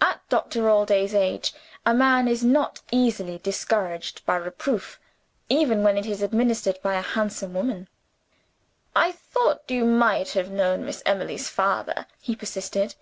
At 0.00 0.20
Doctor 0.28 0.68
Allday's 0.68 1.14
age 1.14 1.54
a 1.86 1.94
man 1.94 2.26
is 2.26 2.42
not 2.42 2.82
easily 2.90 3.38
discouraged 3.38 4.26
by 4.26 4.34
reproof, 4.34 4.98
even 5.48 5.84
when 5.84 5.96
it 5.96 6.06
is 6.06 6.22
administered 6.22 6.80
by 6.82 6.94
a 6.94 7.00
handsome 7.02 7.54
woman. 7.54 7.86
"I 8.96 9.12
thought 9.12 9.70
you 9.70 9.84
might 9.84 10.30
have 10.30 10.50
known 10.50 10.84
Miss 10.84 11.04
Emily's 11.06 11.48
father," 11.48 12.06
he 12.20 12.34
persisted. 12.34 12.96